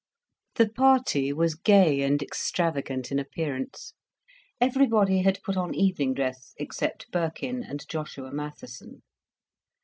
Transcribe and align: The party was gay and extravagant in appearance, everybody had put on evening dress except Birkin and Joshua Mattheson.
The 0.55 0.67
party 0.67 1.31
was 1.31 1.53
gay 1.53 2.01
and 2.01 2.23
extravagant 2.23 3.11
in 3.11 3.19
appearance, 3.19 3.93
everybody 4.59 5.21
had 5.21 5.43
put 5.43 5.55
on 5.55 5.75
evening 5.75 6.15
dress 6.15 6.55
except 6.57 7.11
Birkin 7.11 7.61
and 7.63 7.87
Joshua 7.87 8.31
Mattheson. 8.31 9.03